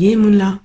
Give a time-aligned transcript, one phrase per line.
[0.00, 0.60] Yemunla.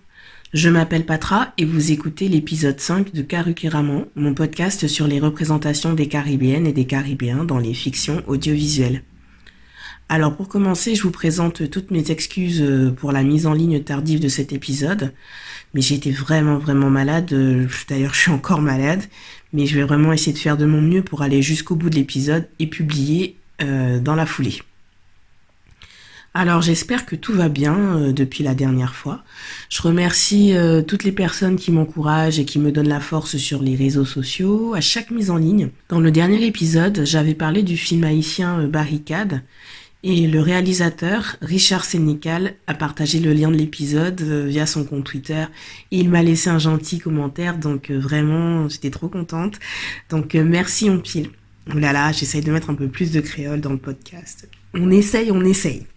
[0.54, 5.92] Je m'appelle Patra et vous écoutez l'épisode 5 de Karukiraman, mon podcast sur les représentations
[5.92, 9.04] des Caribéennes et des Caribéens dans les fictions audiovisuelles.
[10.08, 13.84] Alors pour commencer, je vous présente toutes mes excuses euh, pour la mise en ligne
[13.84, 15.12] tardive de cet épisode.
[15.74, 17.34] Mais été vraiment vraiment malade.
[17.34, 19.04] Euh, d'ailleurs, je suis encore malade.
[19.52, 21.96] Mais je vais vraiment essayer de faire de mon mieux pour aller jusqu'au bout de
[21.96, 24.62] l'épisode et publier euh, dans la foulée.
[26.38, 29.24] Alors j'espère que tout va bien euh, depuis la dernière fois.
[29.70, 33.64] Je remercie euh, toutes les personnes qui m'encouragent et qui me donnent la force sur
[33.64, 35.70] les réseaux sociaux à chaque mise en ligne.
[35.88, 39.44] Dans le dernier épisode, j'avais parlé du film haïtien euh, Barricade
[40.04, 45.46] et le réalisateur Richard Sénécal a partagé le lien de l'épisode via son compte Twitter
[45.92, 49.58] et il m'a laissé un gentil commentaire donc vraiment j'étais trop contente.
[50.10, 51.30] Donc merci on pile.
[51.74, 54.48] Oh là là, j'essaye de mettre un peu plus de créole dans le podcast.
[54.76, 55.88] On essaye, on essaye.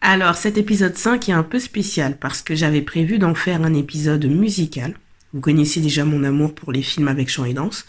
[0.00, 3.72] Alors cet épisode 5 est un peu spécial parce que j'avais prévu d'en faire un
[3.72, 4.94] épisode musical.
[5.32, 7.86] Vous connaissez déjà mon amour pour les films avec chant et danse.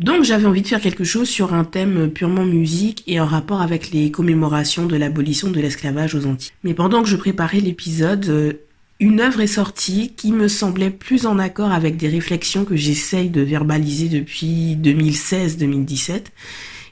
[0.00, 3.60] Donc j'avais envie de faire quelque chose sur un thème purement musique et en rapport
[3.60, 6.52] avec les commémorations de l'abolition de l'esclavage aux Antilles.
[6.62, 8.52] Mais pendant que je préparais l'épisode, euh,
[9.00, 13.30] une œuvre est sortie qui me semblait plus en accord avec des réflexions que j'essaye
[13.30, 16.22] de verbaliser depuis 2016-2017.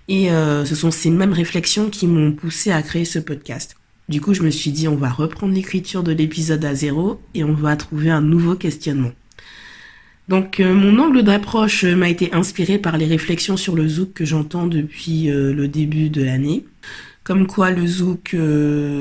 [0.08, 3.76] Et euh, ce sont ces mêmes réflexions qui m'ont poussé à créer ce podcast.
[4.08, 7.42] Du coup, je me suis dit, on va reprendre l'écriture de l'épisode à zéro et
[7.42, 9.10] on va trouver un nouveau questionnement.
[10.28, 14.12] Donc, euh, mon angle d'approche euh, m'a été inspiré par les réflexions sur le zouk
[14.12, 16.64] que j'entends depuis euh, le début de l'année.
[17.22, 18.36] Comme quoi, le zouk,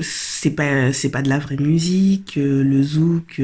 [0.01, 2.37] c'est pas, c'est pas de la vraie musique.
[2.37, 3.39] le zouk,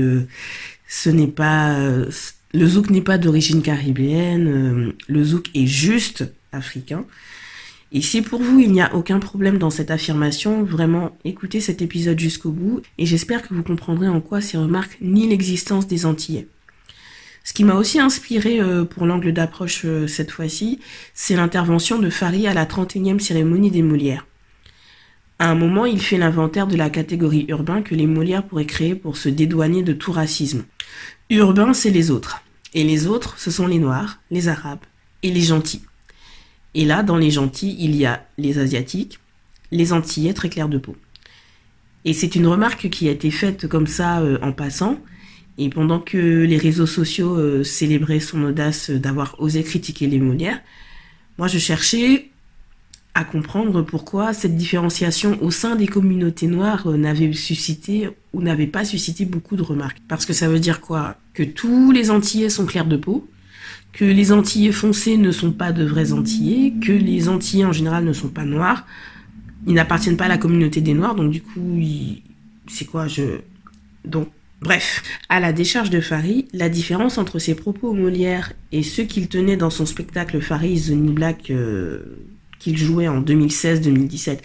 [0.87, 4.93] ce n'est pas, le zouk n'est pas d'origine caribéenne.
[5.07, 7.05] le zouk est juste africain.
[7.93, 11.81] Et si pour vous il n'y a aucun problème dans cette affirmation, vraiment écoutez cet
[11.81, 16.05] épisode jusqu'au bout et j'espère que vous comprendrez en quoi ces remarques nient l'existence des
[16.05, 16.47] Antillais.
[17.43, 20.79] Ce qui m'a aussi inspiré euh, pour l'angle d'approche euh, cette fois-ci,
[21.13, 24.25] c'est l'intervention de Fari à la 31e cérémonie des Molières.
[25.39, 28.93] À un moment, il fait l'inventaire de la catégorie urbain que les Molières pourraient créer
[28.93, 30.65] pour se dédouaner de tout racisme.
[31.31, 32.43] Urbain, c'est les autres.
[32.75, 34.85] Et les autres, ce sont les Noirs, les Arabes
[35.23, 35.81] et les gentils.
[36.73, 39.19] Et là, dans les gentils, il y a les Asiatiques,
[39.71, 40.95] les Antillais très clairs de peau.
[42.05, 44.97] Et c'est une remarque qui a été faite comme ça euh, en passant.
[45.57, 50.59] Et pendant que les réseaux sociaux euh, célébraient son audace d'avoir osé critiquer les Molières,
[51.37, 52.29] moi je cherchais
[53.13, 58.67] à comprendre pourquoi cette différenciation au sein des communautés noires euh, n'avait suscité ou n'avait
[58.67, 59.97] pas suscité beaucoup de remarques.
[60.07, 61.17] Parce que ça veut dire quoi?
[61.33, 63.27] Que tous les Antillais sont clairs de peau,
[63.93, 68.05] que les Antillais foncés ne sont pas de vrais Antillais, que les Antillais en général
[68.05, 68.85] ne sont pas noirs.
[69.67, 71.79] Ils n'appartiennent pas à la communauté des Noirs, donc du coup,
[72.67, 73.39] c'est quoi je...
[74.05, 74.29] Donc,
[74.61, 75.03] bref.
[75.29, 79.57] À la décharge de Farid, la différence entre ses propos Molière et ceux qu'il tenait
[79.57, 82.17] dans son spectacle Farid the New Black euh,
[82.57, 84.39] qu'il jouait en 2016-2017,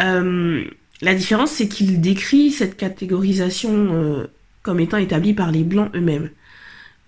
[0.00, 0.64] euh,
[1.02, 4.26] la différence c'est qu'il décrit cette catégorisation euh,
[4.62, 6.30] comme étant établie par les Blancs eux-mêmes.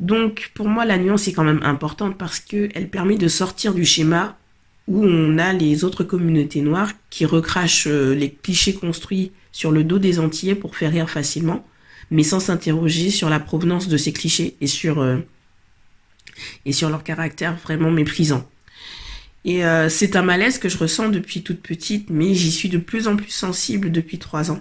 [0.00, 3.84] Donc pour moi la nuance est quand même importante parce qu'elle permet de sortir du
[3.84, 4.36] schéma
[4.88, 9.84] où on a les autres communautés noires qui recrachent euh, les clichés construits sur le
[9.84, 11.66] dos des Antillais pour faire rire facilement,
[12.10, 15.18] mais sans s'interroger sur la provenance de ces clichés et sur, euh,
[16.64, 18.48] et sur leur caractère vraiment méprisant.
[19.44, 22.78] Et euh, c'est un malaise que je ressens depuis toute petite, mais j'y suis de
[22.78, 24.60] plus en plus sensible depuis trois ans.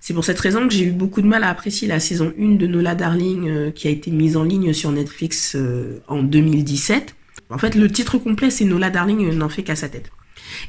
[0.00, 2.54] C'est pour cette raison que j'ai eu beaucoup de mal à apprécier la saison 1
[2.54, 7.14] de Nola Darling euh, qui a été mise en ligne sur Netflix euh, en 2017.
[7.50, 10.10] En fait, le titre complet, c'est Nola Darling n'en fait qu'à sa tête.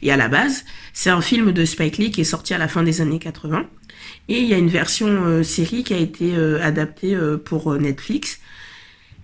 [0.01, 2.67] Et à la base, c'est un film de Spike Lee qui est sorti à la
[2.67, 3.65] fin des années 80.
[4.29, 8.39] Et il y a une version euh, série qui a été adaptée pour Netflix.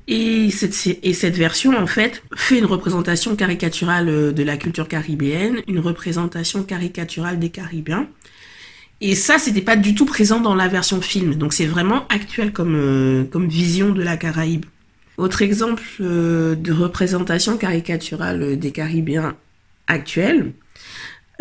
[0.08, 6.64] Et cette version, en fait, fait une représentation caricaturale de la culture caribéenne, une représentation
[6.64, 8.08] caricaturale des Caribéens.
[9.02, 11.36] Et ça, c'était pas du tout présent dans la version film.
[11.36, 14.66] Donc c'est vraiment actuel comme, euh, comme vision de la Caraïbe.
[15.18, 19.36] Autre exemple euh, de représentation caricaturale des Caribéens
[19.88, 20.54] actuels,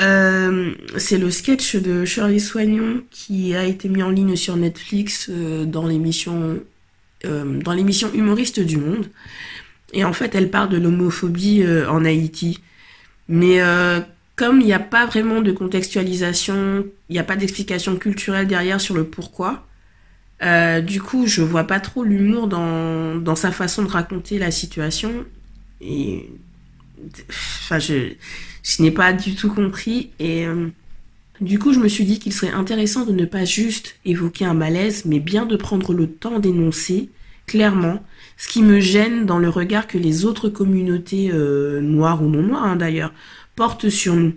[0.00, 5.30] euh, c'est le sketch de Shirley Soignon qui a été mis en ligne sur Netflix
[5.30, 6.60] dans l'émission
[7.24, 7.76] dans
[8.12, 9.06] humoriste du monde.
[9.92, 12.60] Et en fait, elle parle de l'homophobie en Haïti.
[13.28, 13.60] Mais
[14.36, 18.80] comme il n'y a pas vraiment de contextualisation, il n'y a pas d'explication culturelle derrière
[18.80, 19.66] sur le pourquoi,
[20.42, 24.50] euh, du coup, je vois pas trop l'humour dans, dans sa façon de raconter la
[24.50, 25.26] situation.
[27.30, 28.14] Enfin, je,
[28.62, 30.10] je n'ai pas du tout compris.
[30.18, 30.68] Et, euh,
[31.40, 34.54] Du coup, je me suis dit qu'il serait intéressant de ne pas juste évoquer un
[34.54, 37.10] malaise, mais bien de prendre le temps d'énoncer
[37.46, 38.04] clairement
[38.38, 42.42] ce qui me gêne dans le regard que les autres communautés euh, noires ou non
[42.42, 43.12] noires hein, d'ailleurs
[43.56, 44.34] portent sur nous.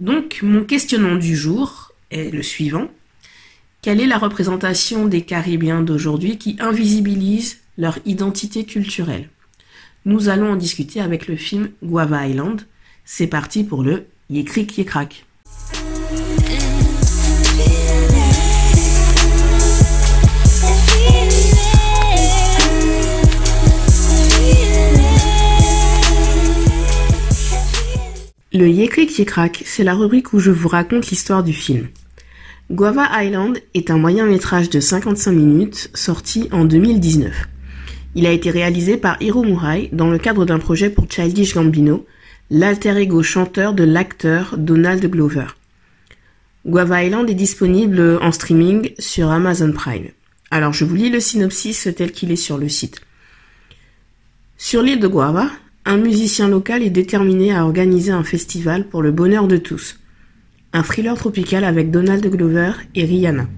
[0.00, 2.88] Donc, mon questionnement du jour est le suivant.
[3.82, 9.28] Quelle est la représentation des Caribéens d'aujourd'hui qui invisibilise leur identité culturelle?
[10.04, 12.62] Nous allons en discuter avec le film Guava Island.
[13.04, 15.24] C'est parti pour le Yécric Yécrac.
[28.54, 31.88] Le Yécric Yécrac, c'est la rubrique où je vous raconte l'histoire du film.
[32.70, 37.48] Guava Island est un moyen métrage de 55 minutes sorti en 2019.
[38.14, 42.04] Il a été réalisé par Hiro Murai dans le cadre d'un projet pour Childish Gambino,
[42.50, 45.46] l'alter ego chanteur de l'acteur Donald Glover.
[46.66, 50.08] Guava Island est disponible en streaming sur Amazon Prime.
[50.50, 53.00] Alors je vous lis le synopsis tel qu'il est sur le site.
[54.58, 55.48] Sur l'île de Guava,
[55.84, 59.98] un musicien local est déterminé à organiser un festival pour le bonheur de tous.
[60.72, 63.48] Un thriller tropical avec Donald Glover et Rihanna.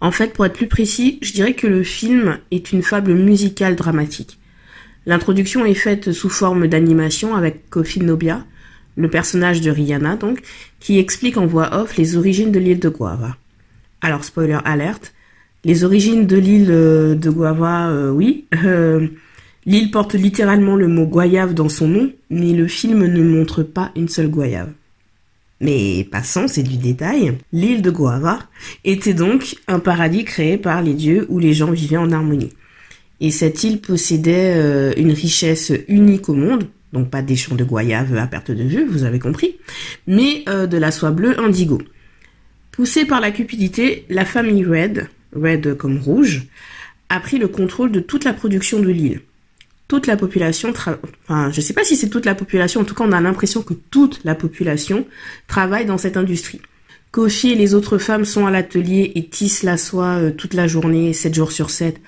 [0.00, 3.74] En fait, pour être plus précis, je dirais que le film est une fable musicale
[3.74, 4.38] dramatique.
[5.06, 8.44] L'introduction est faite sous forme d'animation avec Kofi Nobia,
[8.96, 10.40] le personnage de Rihanna donc,
[10.78, 13.36] qui explique en voix off les origines de l'île de Guava.
[14.00, 15.12] Alors, spoiler alerte,
[15.64, 19.08] les origines de l'île euh, de Guava, euh, oui, euh,
[19.66, 23.92] L'île porte littéralement le mot goyave dans son nom, mais le film ne montre pas
[23.96, 24.70] une seule goyave.
[25.60, 27.38] Mais passons, c'est du détail.
[27.52, 28.40] L'île de Guava
[28.84, 32.52] était donc un paradis créé par les dieux où les gens vivaient en harmonie.
[33.20, 37.64] Et cette île possédait euh, une richesse unique au monde, donc pas des champs de
[37.64, 39.56] goyave à perte de vue, vous avez compris,
[40.06, 41.80] mais euh, de la soie bleue indigo.
[42.72, 46.42] Poussée par la cupidité, la famille Red, Red comme rouge,
[47.08, 49.20] a pris le contrôle de toute la production de l'île
[49.88, 53.04] toute la population, enfin, je sais pas si c'est toute la population, en tout cas
[53.04, 55.06] on a l'impression que toute la population
[55.46, 56.60] travaille dans cette industrie.
[57.10, 60.66] Kofi et les autres femmes sont à l'atelier et tissent la soie euh, toute la
[60.66, 62.00] journée, 7 jours sur 7,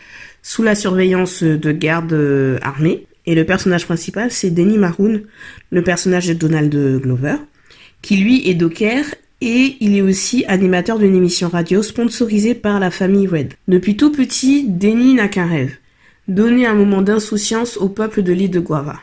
[0.42, 3.06] sous la surveillance de gardes euh, armés.
[3.24, 5.22] Et le personnage principal, c'est Denny Maroon,
[5.70, 7.36] le personnage de Donald Glover,
[8.02, 9.04] qui lui est docker
[9.40, 13.54] et il est aussi animateur d'une émission radio sponsorisée par la famille Red.
[13.68, 15.76] Depuis tout petit, Denny n'a qu'un rêve
[16.28, 19.00] donner un moment d'insouciance au peuple de l'île de Guava.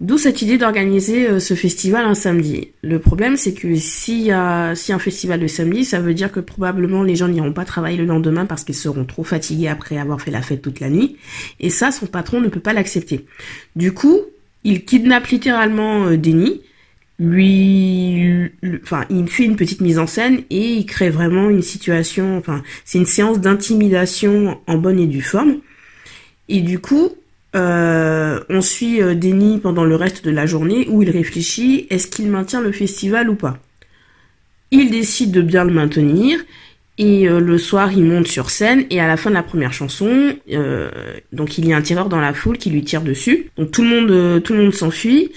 [0.00, 2.68] D'où cette idée d'organiser euh, ce festival un samedi.
[2.82, 6.30] Le problème, c'est que s'il y a si un festival le samedi, ça veut dire
[6.30, 9.98] que probablement les gens n'iront pas travailler le lendemain parce qu'ils seront trop fatigués après
[9.98, 11.16] avoir fait la fête toute la nuit.
[11.58, 13.26] Et ça, son patron ne peut pas l'accepter.
[13.74, 14.20] Du coup,
[14.62, 16.60] il kidnappe littéralement euh, Denis,
[17.18, 18.52] lui,
[18.84, 22.62] enfin, il fait une petite mise en scène et il crée vraiment une situation, enfin,
[22.84, 25.56] c'est une séance d'intimidation en bonne et due forme.
[26.48, 27.10] Et du coup,
[27.56, 32.06] euh, on suit euh, Denis pendant le reste de la journée où il réfléchit est-ce
[32.06, 33.58] qu'il maintient le festival ou pas?
[34.70, 36.38] Il décide de bien le maintenir
[36.98, 39.72] et euh, le soir il monte sur scène et à la fin de la première
[39.72, 40.36] chanson,
[41.32, 43.50] donc il y a un tireur dans la foule qui lui tire dessus.
[43.56, 45.32] Donc tout le monde, tout le monde s'enfuit.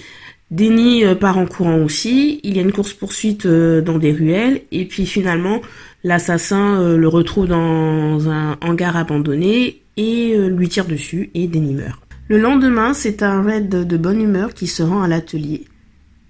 [0.50, 2.40] Denis part en courant aussi.
[2.42, 5.62] Il y a une course poursuite dans des ruelles et puis finalement
[6.04, 12.02] l'assassin le retrouve dans un hangar abandonné et euh, lui tire dessus et Denny meurt.
[12.28, 15.64] Le lendemain, c'est un raid de bonne humeur qui se rend à l'atelier.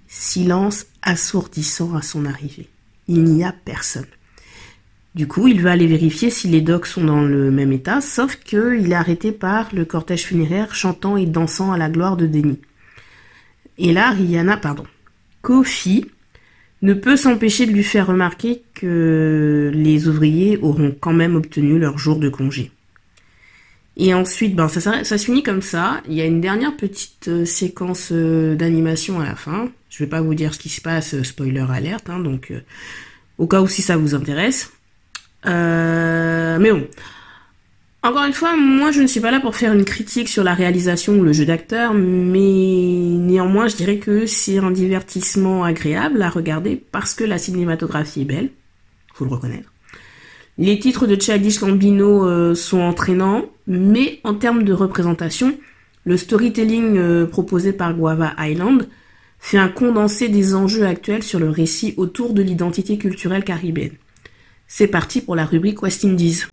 [0.07, 2.67] Silence assourdissant à son arrivée.
[3.07, 4.05] Il n'y a personne.
[5.15, 8.35] Du coup, il va aller vérifier si les docs sont dans le même état, sauf
[8.37, 12.59] qu'il est arrêté par le cortège funéraire chantant et dansant à la gloire de Denny.
[13.77, 14.85] Et là, Rihanna, pardon,
[15.41, 16.07] Kofi
[16.81, 21.97] ne peut s'empêcher de lui faire remarquer que les ouvriers auront quand même obtenu leur
[21.97, 22.71] jour de congé.
[23.95, 26.01] Et ensuite, ben, ça, ça, se finit comme ça.
[26.07, 29.69] Il y a une dernière petite euh, séquence euh, d'animation à la fin.
[29.89, 32.51] Je vais pas vous dire ce qui se passe, euh, spoiler alerte, hein, donc
[33.37, 34.71] au cas où si ça vous intéresse.
[35.45, 36.87] mais bon.
[38.01, 40.53] Encore une fois, moi je ne suis pas là pour faire une critique sur la
[40.53, 46.29] réalisation ou le jeu d'acteur, mais néanmoins je dirais que c'est un divertissement agréable à
[46.29, 48.49] regarder parce que la cinématographie est belle,
[49.13, 49.72] faut le reconnaître.
[50.57, 55.57] Les titres de Childish Gambino euh, sont entraînants, mais en termes de représentation,
[56.05, 58.87] le storytelling euh, proposé par Guava Island
[59.39, 63.95] fait un condensé des enjeux actuels sur le récit autour de l'identité culturelle caribéenne.
[64.67, 66.43] C'est parti pour la rubrique West Indies.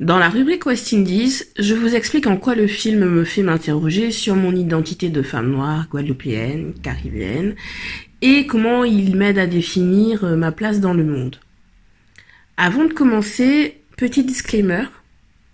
[0.00, 4.12] Dans la rubrique West Indies, je vous explique en quoi le film me fait m'interroger
[4.12, 7.56] sur mon identité de femme noire, guadeloupéenne, caribéenne,
[8.22, 11.40] et comment il m'aide à définir euh, ma place dans le monde.
[12.56, 14.84] Avant de commencer, petit disclaimer,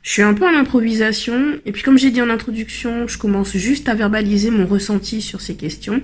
[0.03, 3.57] je suis un peu en improvisation, et puis comme j'ai dit en introduction, je commence
[3.57, 6.03] juste à verbaliser mon ressenti sur ces questions.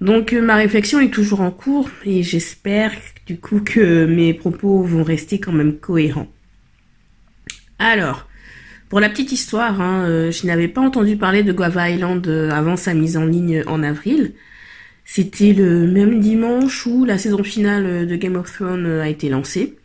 [0.00, 2.90] Donc euh, ma réflexion est toujours en cours, et j'espère
[3.26, 6.26] du coup que mes propos vont rester quand même cohérents.
[7.80, 8.28] Alors,
[8.88, 12.50] pour la petite histoire, hein, euh, je n'avais pas entendu parler de Guava Island euh,
[12.50, 14.34] avant sa mise en ligne en avril.
[15.04, 19.76] C'était le même dimanche où la saison finale de Game of Thrones a été lancée.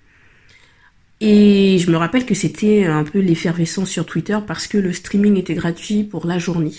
[1.21, 5.37] Et je me rappelle que c'était un peu l'effervescence sur Twitter parce que le streaming
[5.37, 6.73] était gratuit pour la journée.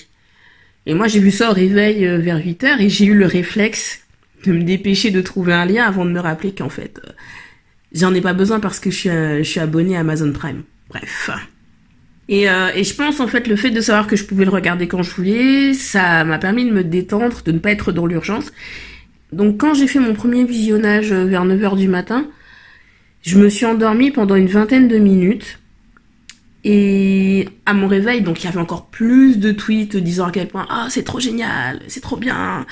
[0.84, 4.00] Et moi j'ai vu ça au réveil euh, vers 8h et j'ai eu le réflexe
[4.44, 7.10] de me dépêcher de trouver un lien avant de me rappeler qu'en fait euh,
[7.92, 10.62] j'en ai pas besoin parce que je suis, euh, je suis abonné à Amazon Prime.
[10.88, 11.30] Bref.
[12.28, 14.88] Et, et, je pense en fait le fait de savoir que je pouvais le regarder
[14.88, 18.52] quand je voulais, ça m'a permis de me détendre, de ne pas être dans l'urgence.
[19.32, 22.26] Donc quand j'ai fait mon premier visionnage vers 9h du matin,
[23.22, 25.58] je me suis endormie pendant une vingtaine de minutes.
[26.64, 30.48] Et à mon réveil, donc il y avait encore plus de tweets disant à quel
[30.48, 32.66] point ah c'est trop génial, c'est trop bien.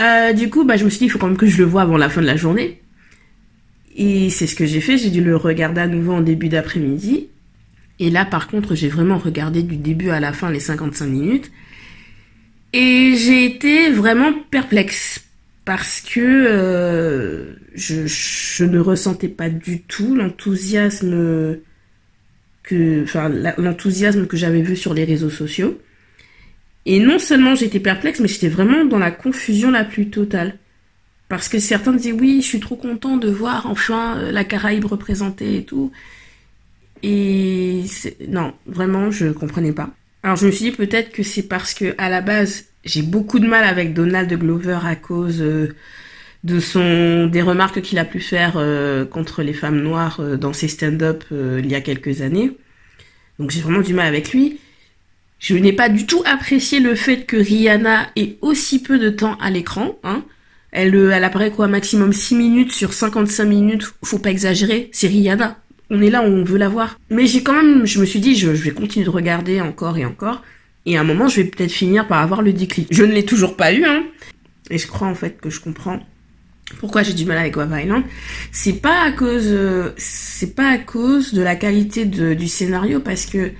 [0.00, 1.64] Euh, du coup, bah je me suis dit il faut quand même que je le
[1.64, 2.80] vois avant la fin de la journée.
[3.98, 4.96] Et c'est ce que j'ai fait.
[4.96, 7.26] J'ai dû le regarder à nouveau en début d'après-midi.
[7.98, 11.50] Et là, par contre, j'ai vraiment regardé du début à la fin les 55 minutes.
[12.72, 15.24] Et j'ai été vraiment perplexe
[15.64, 21.58] parce que euh, je, ne ressentais pas du tout l'enthousiasme
[22.62, 23.28] que, enfin,
[23.58, 25.80] l'enthousiasme que j'avais vu sur les réseaux sociaux.
[26.86, 30.54] Et non seulement j'étais perplexe, mais j'étais vraiment dans la confusion la plus totale.
[31.28, 34.86] Parce que certains disaient oui, je suis trop content de voir enfin euh, la Caraïbe
[34.86, 35.92] représentée et tout.
[37.02, 37.84] Et
[38.28, 39.90] non, vraiment, je comprenais pas.
[40.22, 43.38] Alors je me suis dit peut-être que c'est parce que à la base j'ai beaucoup
[43.38, 45.74] de mal avec Donald Glover à cause euh,
[46.44, 50.68] de son des remarques qu'il a pu faire euh, contre les femmes noires dans ses
[50.68, 52.52] stand-up il y a quelques années.
[53.38, 54.58] Donc j'ai vraiment du mal avec lui.
[55.38, 59.36] Je n'ai pas du tout apprécié le fait que Rihanna ait aussi peu de temps
[59.40, 59.96] à l'écran.
[60.02, 60.24] Hein.
[60.72, 63.94] Elle, elle apparaît quoi, maximum 6 minutes sur 55 minutes.
[64.04, 65.58] Faut pas exagérer, c'est Rihanna.
[65.90, 66.98] On est là, on veut la voir.
[67.10, 69.96] Mais j'ai quand même, je me suis dit, je, je vais continuer de regarder encore
[69.96, 70.42] et encore.
[70.84, 72.88] Et à un moment, je vais peut-être finir par avoir le déclic.
[72.90, 74.04] Je ne l'ai toujours pas eu, hein.
[74.70, 76.00] Et je crois en fait que je comprends
[76.78, 78.04] pourquoi j'ai du mal avec Love Island.
[78.52, 83.26] C'est pas à cause, euh, c'est pas à cause de la qualité du scénario parce
[83.26, 83.52] que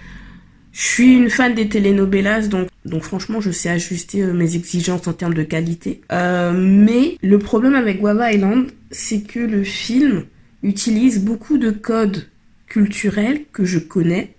[0.78, 5.08] je suis une fan des telenovelas, donc, donc franchement, je sais ajuster euh, mes exigences
[5.08, 6.02] en termes de qualité.
[6.12, 10.25] Euh, mais le problème avec Guava Island, c'est que le film
[10.62, 12.28] utilise beaucoup de codes
[12.68, 14.37] culturels que je connais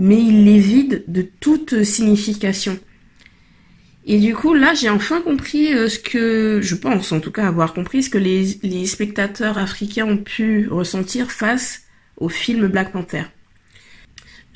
[0.00, 2.78] mais il les vide de toute signification.
[4.06, 7.46] Et du coup, là, j'ai enfin compris euh, ce que, je pense en tout cas
[7.46, 11.82] avoir compris, ce que les, spectateurs africains ont pu ressentir face
[12.16, 13.24] au film Black Panther.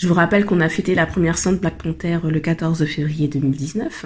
[0.05, 4.05] Je vous rappelle qu'on a fêté la première sainte Black Panther le 14 février 2019.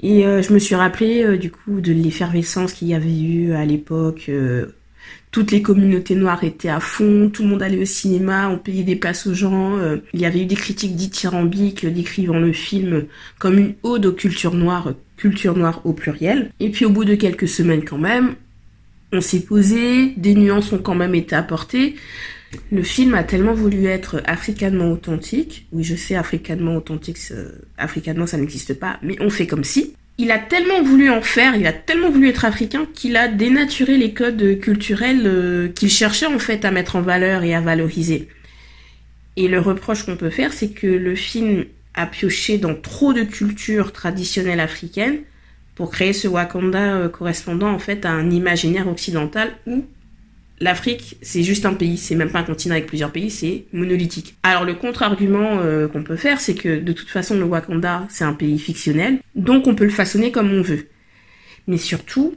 [0.00, 3.54] Et euh, je me suis rappelé euh, du coup de l'effervescence qu'il y avait eu
[3.54, 4.30] à l'époque
[5.30, 8.82] toutes les communautés noires étaient à fond, tout le monde allait au cinéma, on payait
[8.82, 9.76] des places aux gens.
[9.76, 13.04] Euh, il y avait eu des critiques dithyrambiques décrivant le film
[13.38, 16.50] comme une ode aux cultures noires, culture noire au pluriel.
[16.60, 18.34] Et puis au bout de quelques semaines quand même,
[19.12, 21.96] on s'est posé, des nuances ont quand même été apportées.
[22.70, 25.66] Le film a tellement voulu être africanement authentique.
[25.72, 27.18] Oui, je sais, africanement authentique,
[27.76, 31.54] africanement ça n'existe pas, mais on fait comme si il a tellement voulu en faire,
[31.54, 36.26] il a tellement voulu être africain qu'il a dénaturé les codes culturels euh, qu'il cherchait
[36.26, 38.28] en fait à mettre en valeur et à valoriser.
[39.36, 41.64] Et le reproche qu'on peut faire, c'est que le film
[41.94, 45.20] a pioché dans trop de cultures traditionnelles africaines
[45.76, 49.84] pour créer ce Wakanda euh, correspondant en fait à un imaginaire occidental où
[50.60, 54.36] l'Afrique, c'est juste un pays, c'est même pas un continent avec plusieurs pays, c'est monolithique.
[54.42, 58.24] Alors le contre-argument euh, qu'on peut faire, c'est que de toute façon le Wakanda, c'est
[58.24, 60.88] un pays fictionnel, donc on peut le façonner comme on veut.
[61.66, 62.36] Mais surtout,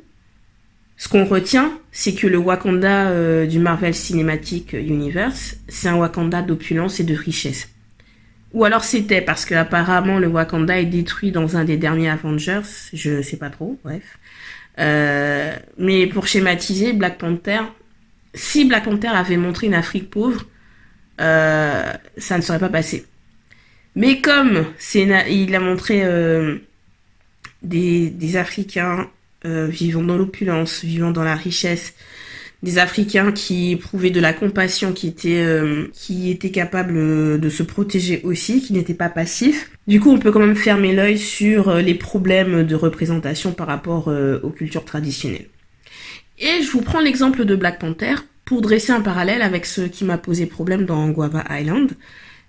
[0.98, 6.42] ce qu'on retient, c'est que le Wakanda euh, du Marvel Cinematic Universe, c'est un Wakanda
[6.42, 7.70] d'opulence et de richesse.
[8.54, 12.62] Ou alors c'était parce que apparemment le Wakanda est détruit dans un des derniers Avengers,
[12.94, 14.04] je sais pas trop, bref.
[14.80, 17.62] Euh, mais pour schématiser, Black Panther,
[18.34, 20.46] si Black Panther avait montré une Afrique pauvre,
[21.20, 23.06] euh, ça ne serait pas passé.
[23.96, 24.66] Mais comme
[25.30, 26.58] il a montré euh,
[27.62, 29.10] des, Africains
[29.46, 31.94] euh, vivant dans l'opulence, vivant dans la richesse,
[32.64, 35.44] des Africains qui éprouvaient de la compassion, qui étaient,
[35.94, 39.72] qui étaient capables de se protéger aussi, qui n'étaient pas passifs.
[39.88, 44.14] Du coup, on peut quand même fermer l'œil sur les problèmes de représentation par rapport
[44.44, 45.48] aux cultures traditionnelles.
[46.44, 50.04] Et je vous prends l'exemple de Black Panther pour dresser un parallèle avec ce qui
[50.04, 51.92] m'a posé problème dans Guava Island.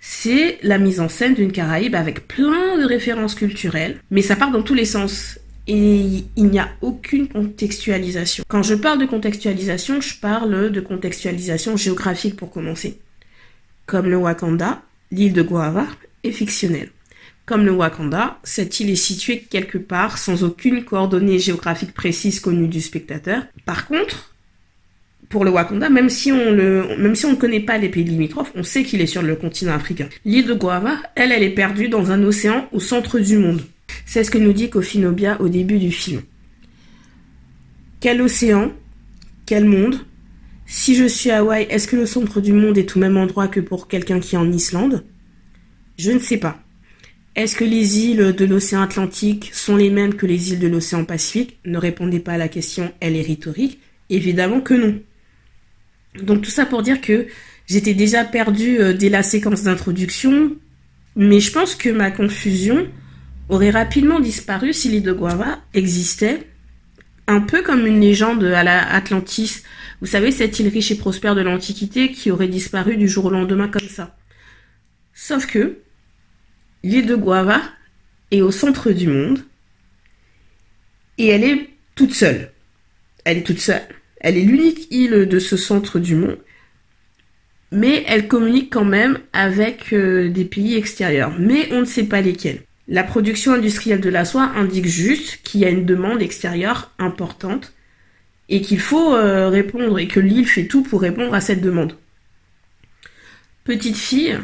[0.00, 4.50] C'est la mise en scène d'une Caraïbe avec plein de références culturelles, mais ça part
[4.50, 8.44] dans tous les sens et il n'y a aucune contextualisation.
[8.48, 12.98] Quand je parle de contextualisation, je parle de contextualisation géographique pour commencer.
[13.84, 15.86] Comme le Wakanda, l'île de Guava
[16.24, 16.88] est fictionnelle.
[17.44, 22.68] Comme le Wakanda, cette île est située quelque part sans aucune coordonnée géographique précise connue
[22.68, 23.42] du spectateur.
[23.66, 24.34] Par contre,
[25.28, 29.00] pour le Wakanda, même si on ne connaît pas les pays limitrophes, on sait qu'il
[29.00, 30.08] est sur le continent africain.
[30.24, 33.62] L'île de Guava, elle, elle est perdue dans un océan au centre du monde.
[34.06, 36.22] C'est ce que nous dit Kofi au début du film.
[38.00, 38.72] Quel océan?
[39.46, 39.96] Quel monde?
[40.66, 43.48] Si je suis à Hawaï, est-ce que le centre du monde est au même endroit
[43.48, 45.04] que pour quelqu'un qui est en Islande?
[45.98, 46.61] Je ne sais pas.
[47.34, 51.04] Est-ce que les îles de l'océan Atlantique sont les mêmes que les îles de l'océan
[51.04, 51.58] Pacifique?
[51.64, 53.80] Ne répondez pas à la question, elle est rhétorique.
[54.10, 55.00] Évidemment que non.
[56.22, 57.26] Donc tout ça pour dire que
[57.66, 60.54] j'étais déjà perdue euh, dès la séquence d'introduction,
[61.16, 62.86] mais je pense que ma confusion
[63.48, 66.46] aurait rapidement disparu si l'île de Guava existait,
[67.26, 69.62] un peu comme une légende à la Atlantis.
[70.00, 73.30] Vous savez, cette île riche et prospère de l'Antiquité qui aurait disparu du jour au
[73.30, 74.16] lendemain comme ça.
[75.14, 75.78] Sauf que
[76.82, 77.60] l'île de Guava
[78.30, 79.44] est au centre du monde
[81.18, 82.50] et elle est toute seule.
[83.24, 83.82] Elle est toute seule.
[84.20, 86.38] Elle est l'unique île de ce centre du monde.
[87.70, 91.34] Mais elle communique quand même avec euh, des pays extérieurs.
[91.38, 92.62] Mais on ne sait pas lesquels.
[92.88, 97.72] La production industrielle de la soie indique juste qu'il y a une demande extérieure importante
[98.48, 101.96] et qu'il faut euh, répondre et que l'île fait tout pour répondre à cette demande.
[103.64, 104.38] Petite fille,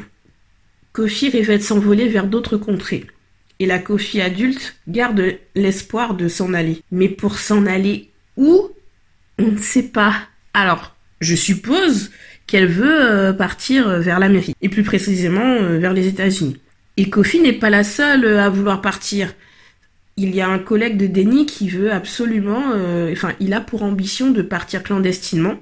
[0.98, 3.06] Kofi rêvait de s'envoler vers d'autres contrées.
[3.60, 6.82] Et la Kofi adulte garde l'espoir de s'en aller.
[6.90, 8.70] Mais pour s'en aller où?
[9.38, 10.16] On ne sait pas.
[10.54, 12.10] Alors, je suppose
[12.48, 16.56] qu'elle veut euh, partir vers l'Amérique, et plus précisément euh, vers les États-Unis.
[16.96, 19.32] Et Kofi n'est pas la seule euh, à vouloir partir.
[20.16, 23.84] Il y a un collègue de Denny qui veut absolument, euh, enfin, il a pour
[23.84, 25.60] ambition de partir clandestinement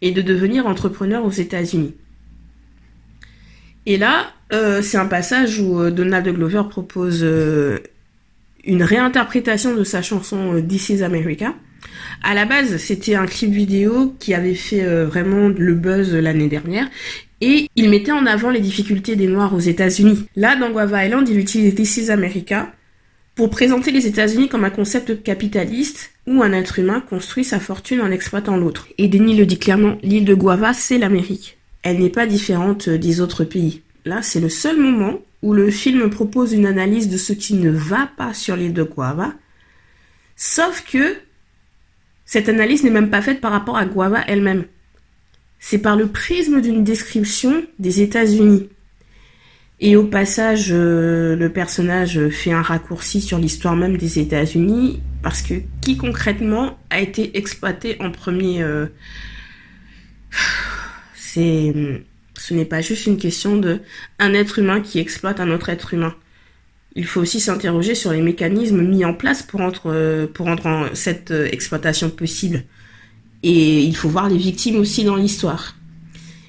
[0.00, 1.96] et de devenir entrepreneur aux États-Unis.
[3.86, 7.26] Et là, euh, c'est un passage où Donald Glover propose
[8.64, 11.54] une réinterprétation de sa chanson This is America.
[12.22, 16.88] À la base, c'était un clip vidéo qui avait fait vraiment le buzz l'année dernière
[17.40, 20.26] et il mettait en avant les difficultés des Noirs aux États-Unis.
[20.36, 22.72] Là, dans Guava Island, il utilise This is America
[23.34, 28.02] pour présenter les États-Unis comme un concept capitaliste où un être humain construit sa fortune
[28.02, 28.88] en exploitant l'autre.
[28.98, 31.56] Et Denis le dit clairement, l'île de Guava, c'est l'Amérique.
[31.82, 33.82] Elle n'est pas différente des autres pays.
[34.04, 37.70] Là, c'est le seul moment où le film propose une analyse de ce qui ne
[37.70, 39.32] va pas sur l'île de Guava,
[40.36, 41.16] sauf que
[42.24, 44.64] cette analyse n'est même pas faite par rapport à Guava elle-même
[45.60, 48.68] c'est par le prisme d'une description des États-Unis.
[49.78, 55.42] Et au passage, euh, le personnage fait un raccourci sur l'histoire même des États-Unis, parce
[55.42, 58.86] que qui concrètement a été exploité en premier euh,
[61.32, 61.72] C'est,
[62.36, 63.80] ce n'est pas juste une question de
[64.18, 66.14] un être humain qui exploite un autre être humain.
[66.96, 72.10] Il faut aussi s'interroger sur les mécanismes mis en place pour rendre, euh, cette exploitation
[72.10, 72.64] possible.
[73.44, 75.76] Et il faut voir les victimes aussi dans l'histoire.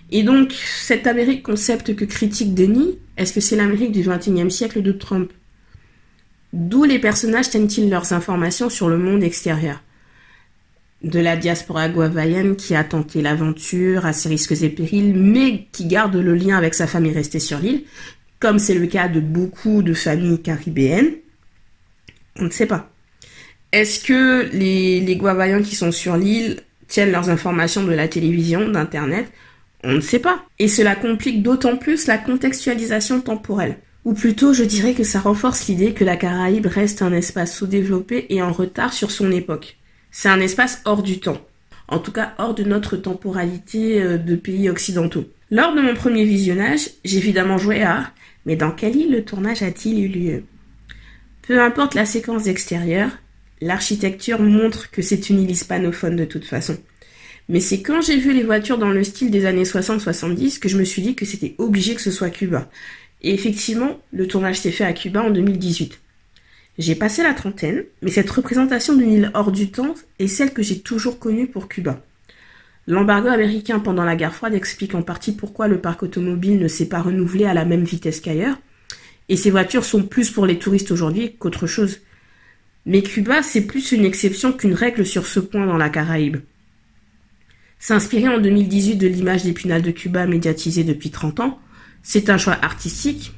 [0.09, 4.81] Et donc, cette Amérique concept que critique Denis, est-ce que c'est l'Amérique du XXIe siècle
[4.81, 5.31] de Trump?
[6.53, 9.81] D'où les personnages tiennent-ils leurs informations sur le monde extérieur?
[11.03, 15.85] De la diaspora guavaïenne qui a tenté l'aventure à ses risques et périls, mais qui
[15.85, 17.83] garde le lien avec sa famille restée sur l'île,
[18.39, 21.13] comme c'est le cas de beaucoup de familles caribéennes
[22.37, 22.91] On ne sait pas.
[23.71, 29.31] Est-ce que les, les qui sont sur l'île tiennent leurs informations de la télévision, d'Internet?
[29.83, 30.43] On ne sait pas.
[30.59, 33.77] Et cela complique d'autant plus la contextualisation temporelle.
[34.03, 38.25] Ou plutôt, je dirais que ça renforce l'idée que la Caraïbe reste un espace sous-développé
[38.29, 39.77] et en retard sur son époque.
[40.11, 41.41] C'est un espace hors du temps.
[41.87, 45.25] En tout cas, hors de notre temporalité euh, de pays occidentaux.
[45.49, 48.11] Lors de mon premier visionnage, j'ai évidemment joué à
[48.45, 50.43] mais dans quelle île le tournage a-t-il eu lieu?
[51.43, 53.11] Peu importe la séquence extérieure,
[53.61, 56.77] L'architecture montre que c'est une île hispanophone de toute façon.
[57.47, 60.77] Mais c'est quand j'ai vu les voitures dans le style des années 60-70 que je
[60.77, 62.69] me suis dit que c'était obligé que ce soit Cuba.
[63.21, 65.99] Et effectivement, le tournage s'est fait à Cuba en 2018.
[66.77, 70.63] J'ai passé la trentaine, mais cette représentation d'une île hors du temps est celle que
[70.63, 72.01] j'ai toujours connue pour Cuba.
[72.87, 76.87] L'embargo américain pendant la guerre froide explique en partie pourquoi le parc automobile ne s'est
[76.87, 78.57] pas renouvelé à la même vitesse qu'ailleurs.
[79.29, 81.99] Et ces voitures sont plus pour les touristes aujourd'hui qu'autre chose.
[82.85, 86.37] Mais Cuba, c'est plus une exception qu'une règle sur ce point dans la Caraïbe.
[87.79, 91.59] S'inspirer en 2018 de l'image d'Épinal de Cuba médiatisée depuis 30 ans,
[92.03, 93.33] c'est un choix artistique,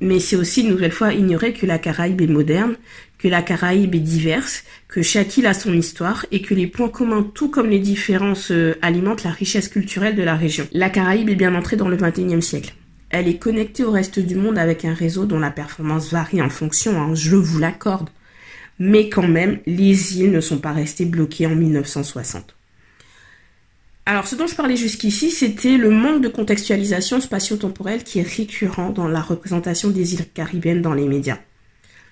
[0.00, 2.76] mais c'est aussi une nouvelle fois ignorer que la Caraïbe est moderne,
[3.18, 6.88] que la Caraïbe est diverse, que chaque île a son histoire et que les points
[6.88, 10.66] communs, tout comme les différences, euh, alimentent la richesse culturelle de la région.
[10.72, 12.74] La Caraïbe est bien entrée dans le XXIe siècle.
[13.10, 16.48] Elle est connectée au reste du monde avec un réseau dont la performance varie en
[16.48, 18.08] fonction, hein, je vous l'accorde.
[18.78, 22.56] Mais quand même, les îles ne sont pas restées bloquées en 1960.
[24.06, 28.90] Alors, ce dont je parlais jusqu'ici, c'était le manque de contextualisation spatio-temporelle qui est récurrent
[28.90, 31.38] dans la représentation des îles caribéennes dans les médias.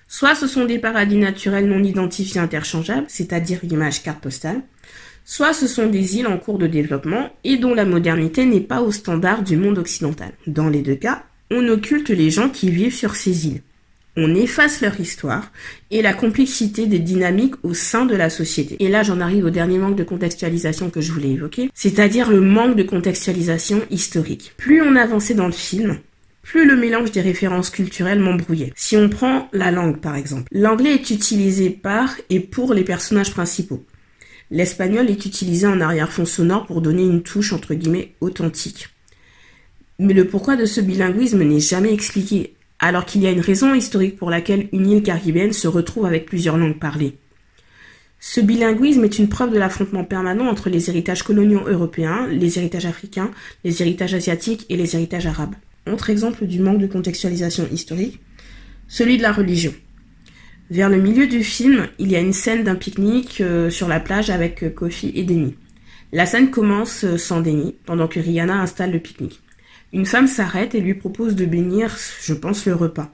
[0.07, 4.61] Soit ce sont des paradis naturels non identifiés interchangeables, c'est-à-dire images carte postale,
[5.25, 8.81] soit ce sont des îles en cours de développement et dont la modernité n'est pas
[8.81, 10.31] au standard du monde occidental.
[10.47, 13.61] Dans les deux cas, on occulte les gens qui vivent sur ces îles
[14.19, 15.51] on efface leur histoire
[15.91, 18.75] et la complexité des dynamiques au sein de la société.
[18.79, 22.41] Et là, j'en arrive au dernier manque de contextualisation que je voulais évoquer, c'est-à-dire le
[22.41, 24.53] manque de contextualisation historique.
[24.57, 25.99] Plus on avançait dans le film,
[26.41, 28.73] plus le mélange des références culturelles m'embrouillait.
[28.75, 33.31] Si on prend la langue, par exemple, l'anglais est utilisé par et pour les personnages
[33.31, 33.85] principaux.
[34.51, 38.89] L'espagnol est utilisé en arrière-fond sonore pour donner une touche entre guillemets authentique.
[39.99, 43.73] Mais le pourquoi de ce bilinguisme n'est jamais expliqué alors qu'il y a une raison
[43.73, 47.17] historique pour laquelle une île caribéenne se retrouve avec plusieurs langues parlées.
[48.19, 52.85] Ce bilinguisme est une preuve de l'affrontement permanent entre les héritages coloniaux européens, les héritages
[52.85, 53.31] africains,
[53.63, 55.55] les héritages asiatiques et les héritages arabes.
[55.89, 58.19] Autre exemple du manque de contextualisation historique,
[58.87, 59.73] celui de la religion.
[60.69, 63.99] Vers le milieu du film, il y a une scène d'un pique-nique euh, sur la
[63.99, 65.55] plage avec euh, Kofi et Denny.
[66.11, 69.41] La scène commence euh, sans Denny, pendant que Rihanna installe le pique-nique.
[69.91, 73.11] Une femme s'arrête et lui propose de bénir, je pense, le repas.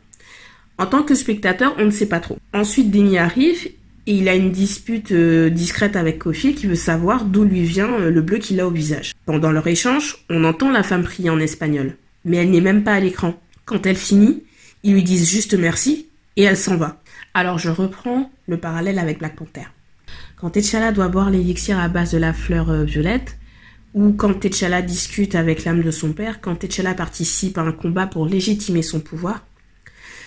[0.78, 2.38] En tant que spectateur, on ne sait pas trop.
[2.54, 3.68] Ensuite, Denis arrive
[4.08, 7.92] et il a une dispute euh, discrète avec Kofi qui veut savoir d'où lui vient
[7.94, 9.14] euh, le bleu qu'il a au visage.
[9.26, 12.94] Pendant leur échange, on entend la femme prier en espagnol, mais elle n'est même pas
[12.94, 13.40] à l'écran.
[13.64, 14.44] Quand elle finit,
[14.84, 17.02] ils lui disent juste merci et elle s'en va.
[17.34, 19.68] Alors je reprends le parallèle avec Black Panther.
[20.38, 23.38] Quand T'Challa doit boire l'élixir à base de la fleur euh, violette,
[23.96, 28.06] ou quand T'Challa discute avec l'âme de son père, quand T'Challa participe à un combat
[28.06, 29.46] pour légitimer son pouvoir,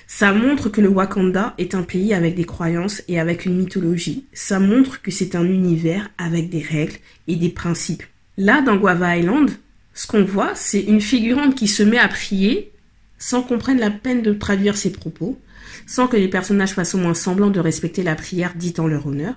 [0.07, 4.25] ça montre que le Wakanda est un pays avec des croyances et avec une mythologie.
[4.33, 8.05] Ça montre que c'est un univers avec des règles et des principes.
[8.39, 9.51] Là, dans Guava Island,
[9.93, 12.73] ce qu'on voit, c'est une figurante qui se met à prier
[13.19, 15.39] sans qu'on prenne la peine de traduire ses propos,
[15.87, 19.07] sans que les personnages fassent au moins semblant de respecter la prière dite en leur
[19.07, 19.35] honneur.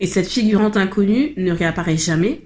[0.00, 2.42] Et cette figurante inconnue ne réapparaît jamais,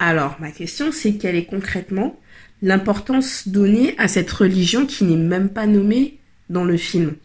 [0.00, 2.18] alors, ma question, c'est quelle est concrètement
[2.62, 6.16] l'importance donnée à cette religion qui n'est même pas nommée
[6.48, 7.16] dans le film?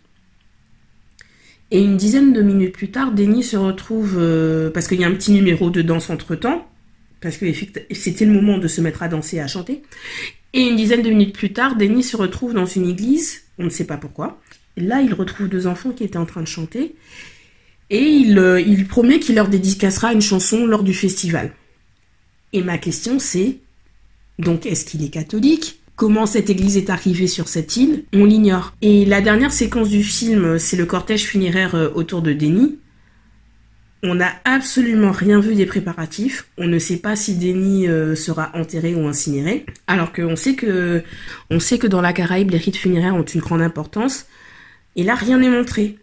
[1.72, 5.08] Et une dizaine de minutes plus tard, Denis se retrouve, euh, parce qu'il y a
[5.08, 6.68] un petit numéro de danse entre-temps,
[7.22, 7.46] parce que
[7.92, 9.82] c'était le moment de se mettre à danser et à chanter,
[10.52, 13.70] et une dizaine de minutes plus tard, Denis se retrouve dans une église, on ne
[13.70, 14.42] sait pas pourquoi.
[14.76, 16.96] là, il retrouve deux enfants qui étaient en train de chanter,
[17.90, 21.54] et il, euh, il promet qu'il leur dédicacera une chanson lors du festival.
[22.56, 23.58] Et ma question c'est,
[24.40, 25.82] donc est-ce qu'il est catholique?
[25.98, 28.06] Comment cette église est arrivée sur cette île?
[28.14, 28.74] On l'ignore.
[28.82, 32.80] Et la dernière séquence du film, c'est le cortège funéraire euh, autour de Denis.
[34.04, 36.48] On n'a absolument rien vu des préparatifs.
[36.58, 39.66] On ne sait pas si Denis euh, sera enterré ou incinéré.
[39.88, 41.04] Alors qu'on sait que,
[41.50, 44.28] on sait que dans la Caraïbe, les rites funéraires ont une grande importance.
[44.96, 45.98] Et là, rien n'est montré.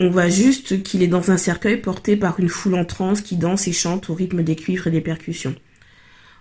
[0.00, 3.36] On voit juste qu'il est dans un cercueil porté par une foule en transe qui
[3.36, 5.54] danse et chante au rythme des cuivres et des percussions.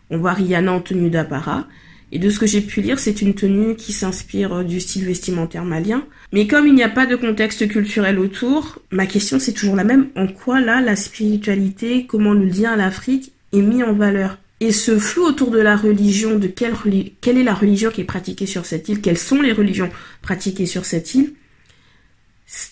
[0.09, 1.67] On voit Rihanna en tenue d'apparat.
[2.11, 5.03] Et de ce que j'ai pu lire, c'est une tenue qui s'inspire euh, du style
[5.03, 6.05] vestimentaire malien.
[6.31, 9.83] Mais comme il n'y a pas de contexte culturel autour, ma question c'est toujours la
[9.83, 10.09] même.
[10.15, 14.37] En quoi là, la spiritualité, comment le lien à l'Afrique est mis en valeur?
[14.59, 16.75] Et ce flou autour de la religion, de quelle,
[17.19, 19.89] quelle est la religion qui est pratiquée sur cette île, quelles sont les religions
[20.21, 21.33] pratiquées sur cette île,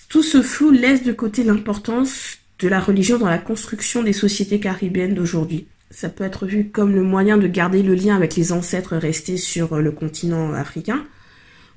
[0.08, 4.60] tout ce flou laisse de côté l'importance de la religion dans la construction des sociétés
[4.60, 8.52] caribéennes d'aujourd'hui ça peut être vu comme le moyen de garder le lien avec les
[8.52, 11.06] ancêtres restés sur le continent africain,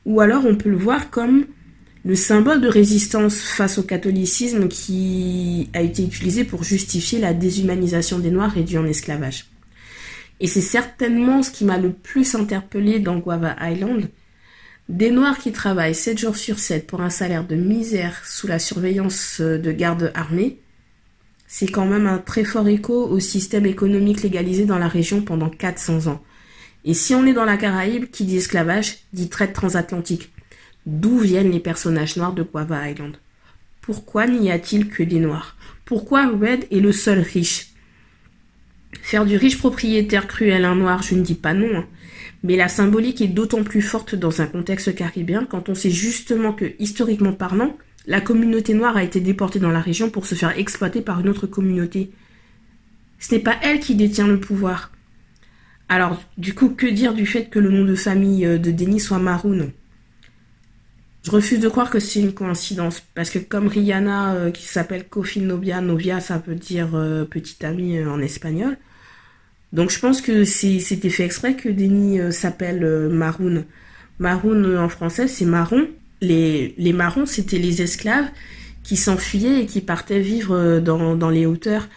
[0.06, 1.46] ou alors on peut le voir comme
[2.04, 8.18] le symbole de résistance face au catholicisme qui a été utilisé pour justifier la déshumanisation
[8.18, 9.46] des Noirs réduits en esclavage.
[10.40, 14.08] Et c'est certainement ce qui m'a le plus interpellé dans Guava Island.
[14.90, 18.58] Des Noirs qui travaillent 7 jours sur 7 pour un salaire de misère sous la
[18.58, 20.60] surveillance de gardes armés,
[21.56, 25.48] c'est quand même un très fort écho au système économique légalisé dans la région pendant
[25.48, 26.20] 400 ans.
[26.84, 30.32] Et si on est dans la Caraïbe, qui dit esclavage, dit traite transatlantique.
[30.84, 33.18] D'où viennent les personnages noirs de Guava Island?
[33.82, 35.56] Pourquoi n'y a-t-il que des noirs?
[35.84, 37.68] Pourquoi Red est le seul riche?
[39.00, 41.76] Faire du riche propriétaire cruel un noir, je ne dis pas non.
[41.76, 41.86] Hein.
[42.42, 46.52] Mais la symbolique est d'autant plus forte dans un contexte caribéen quand on sait justement
[46.52, 50.58] que, historiquement parlant, la communauté noire a été déportée dans la région pour se faire
[50.58, 52.10] exploiter par une autre communauté.
[53.18, 54.92] Ce n'est pas elle qui détient le pouvoir.
[55.88, 59.00] Alors, du coup, que dire du fait que le nom de famille euh, de Denis
[59.00, 59.70] soit Maroon
[61.22, 65.08] Je refuse de croire que c'est une coïncidence, parce que comme Rihanna, euh, qui s'appelle
[65.08, 68.78] Kofi Novia, Novia, ça veut dire euh, petite amie en espagnol,
[69.74, 73.64] donc je pense que c'était fait exprès que Denis euh, s'appelle euh, Maroon.
[74.20, 75.88] Maroon euh, en français, c'est marron.
[76.24, 78.28] Les, marrons, c'était les esclaves
[78.82, 81.88] qui s'enfuyaient et qui partaient vivre dans, dans les hauteurs.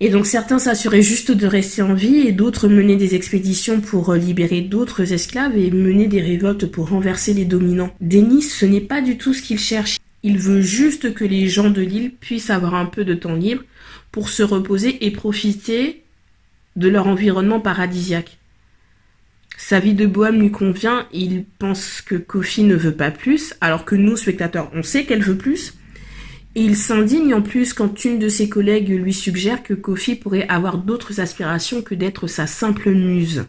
[0.00, 4.14] Et donc certains s'assuraient juste de rester en vie et d'autres menaient des expéditions pour
[4.14, 7.94] libérer d'autres esclaves et mener des révoltes pour renverser les dominants.
[8.00, 9.98] Denis, ce n'est pas du tout ce qu'il cherche.
[10.24, 13.62] Il veut juste que les gens de l'île puissent avoir un peu de temps libre
[14.10, 16.02] pour se reposer et profiter
[16.74, 18.38] de leur environnement paradisiaque.
[19.56, 23.84] Sa vie de bohème lui convient il pense que Kofi ne veut pas plus, alors
[23.84, 25.74] que nous, spectateurs, on sait qu'elle veut plus.
[26.54, 30.46] Et il s'indigne en plus quand une de ses collègues lui suggère que Kofi pourrait
[30.48, 33.46] avoir d'autres aspirations que d'être sa simple muse.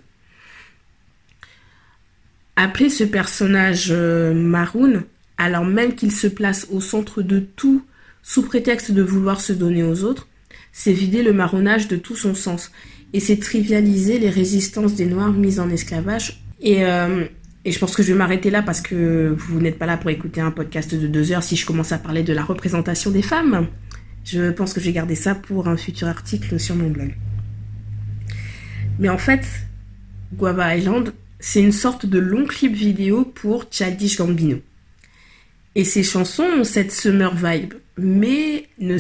[2.56, 5.04] Appeler ce personnage euh, Maroon,
[5.38, 7.84] alors même qu'il se place au centre de tout
[8.22, 10.28] sous prétexte de vouloir se donner aux autres,
[10.72, 12.72] c'est vider le marronnage de tout son sens
[13.14, 16.44] et c'est trivialiser les résistances des Noirs mises en esclavage.
[16.62, 17.26] Et, euh,
[17.64, 20.10] et je pense que je vais m'arrêter là parce que vous n'êtes pas là pour
[20.10, 23.22] écouter un podcast de deux heures si je commence à parler de la représentation des
[23.22, 23.68] femmes.
[24.26, 27.16] Je pense que je vais garder ça pour un futur article sur mon blog.
[29.00, 29.46] Mais en fait,
[30.34, 34.58] Guava Island, c'est une sorte de long clip vidéo pour Childish Gambino.
[35.76, 38.98] Et ces chansons ont cette summer vibe, mais, ne,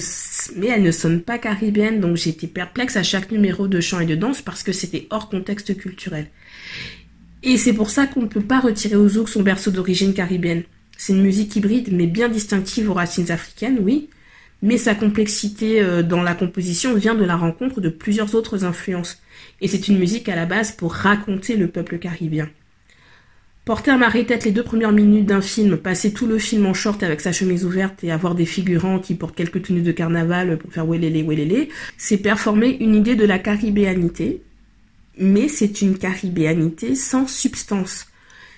[0.55, 4.05] mais elles ne sonnent pas caribéennes, donc j'étais perplexe à chaque numéro de chant et
[4.05, 6.27] de danse parce que c'était hors contexte culturel.
[7.43, 10.63] Et c'est pour ça qu'on ne peut pas retirer aux zouk son berceau d'origine caribéenne.
[10.97, 14.09] C'est une musique hybride, mais bien distinctive aux racines africaines, oui,
[14.61, 19.21] mais sa complexité euh, dans la composition vient de la rencontre de plusieurs autres influences.
[19.59, 22.49] Et c'est une musique à la base pour raconter le peuple caribéen.
[23.65, 27.01] Porter à marée-tête les deux premières minutes d'un film, passer tout le film en short
[27.01, 30.73] avec sa chemise ouverte et avoir des figurants qui portent quelques tenues de carnaval pour
[30.73, 34.41] faire wélélé wélélé, c'est performer une idée de la caribéanité,
[35.17, 38.07] mais c'est une caribéanité sans substance.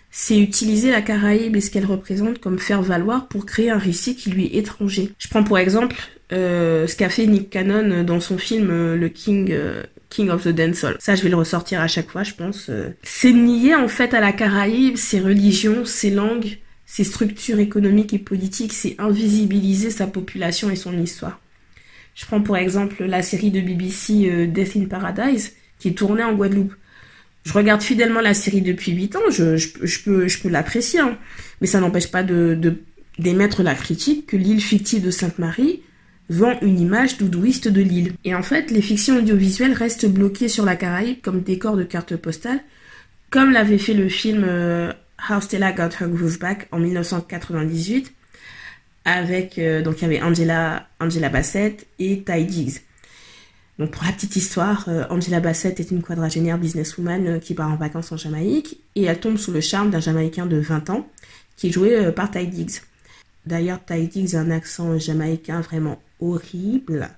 [0.09, 4.15] C'est utiliser la Caraïbe et ce qu'elle représente comme faire valoir pour créer un récit
[4.15, 5.11] qui lui est étranger.
[5.19, 5.97] Je prends pour exemple
[6.31, 9.83] euh, ce qu'a fait Nick Cannon dans son film euh, Le King euh,
[10.15, 10.95] King of the Dancehall.
[10.99, 12.67] Ça, je vais le ressortir à chaque fois, je pense.
[12.69, 12.91] Euh.
[13.03, 18.19] C'est nier en fait à la Caraïbe ses religions, ses langues, ses structures économiques et
[18.19, 18.71] politiques.
[18.71, 21.41] C'est invisibiliser sa population et son histoire.
[22.15, 26.23] Je prends pour exemple la série de BBC euh, Death in Paradise, qui est tournée
[26.23, 26.73] en Guadeloupe.
[27.43, 29.67] Je regarde fidèlement la série depuis 8 ans, je,
[30.03, 31.17] peux, l'apprécier, hein.
[31.59, 35.81] mais ça n'empêche pas d'émettre la critique que l'île fictive de Sainte-Marie
[36.29, 38.13] vend une image doudouiste de l'île.
[38.23, 42.15] Et en fait, les fictions audiovisuelles restent bloquées sur la Caraïbe comme décor de carte
[42.15, 42.61] postale,
[43.29, 44.91] comme l'avait fait le film euh,
[45.29, 48.13] How Stella Got Her Groove Back en 1998,
[49.05, 52.81] avec, euh, donc il y avait Angela, Angela Bassett et Ty Diggs.
[53.77, 57.75] Donc pour la petite histoire, euh, Angela Bassett est une quadragénaire businesswoman qui part en
[57.75, 61.07] vacances en Jamaïque et elle tombe sous le charme d'un Jamaïcain de 20 ans
[61.57, 62.81] qui est joué par Ty Diggs.
[63.45, 67.09] D'ailleurs, Ty Diggs a un accent jamaïcain vraiment horrible.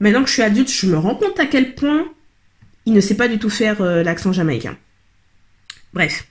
[0.00, 2.06] Maintenant que je suis adulte, je me rends compte à quel point
[2.86, 4.76] il ne sait pas du tout faire euh, l'accent jamaïcain.
[5.92, 6.26] Bref.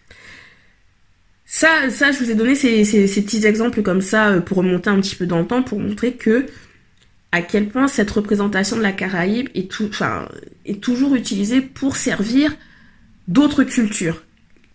[1.45, 5.01] Ça, ça, je vous ai donné ces, petits exemples comme ça euh, pour remonter un
[5.01, 6.45] petit peu dans le temps, pour montrer que
[7.31, 9.71] à quel point cette représentation de la Caraïbe est,
[10.81, 12.55] toujours utilisée pour servir
[13.27, 14.23] d'autres cultures.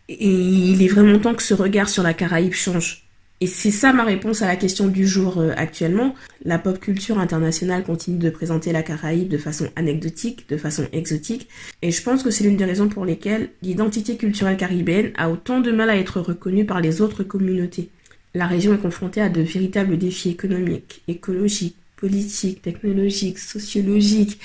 [0.08, 3.03] Et il est vraiment temps que ce regard sur la Caraïbe change.
[3.44, 6.14] Et c'est ça ma réponse à la question du jour euh, actuellement.
[6.46, 11.50] La pop culture internationale continue de présenter la Caraïbe de façon anecdotique, de façon exotique,
[11.82, 15.60] et je pense que c'est l'une des raisons pour lesquelles l'identité culturelle caribéenne a autant
[15.60, 17.90] de mal à être reconnue par les autres communautés.
[18.32, 24.40] La région est confrontée à de véritables défis économiques, écologiques, politiques, technologiques, sociologiques,